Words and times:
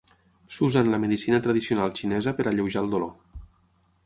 S'usa 0.55 0.81
en 0.85 0.89
la 0.93 0.99
medicina 1.03 1.41
tradicional 1.49 1.93
xinesa 2.01 2.35
per 2.41 2.47
a 2.49 2.51
alleujar 2.53 2.85
el 2.87 2.93
dolor. 2.97 3.17